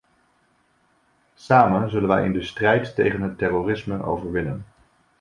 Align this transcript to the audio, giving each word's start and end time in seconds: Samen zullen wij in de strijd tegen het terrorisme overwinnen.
Samen 1.33 1.89
zullen 1.89 2.07
wij 2.07 2.25
in 2.25 2.31
de 2.33 2.43
strijd 2.43 2.95
tegen 2.95 3.21
het 3.21 3.37
terrorisme 3.37 4.03
overwinnen. 4.03 4.65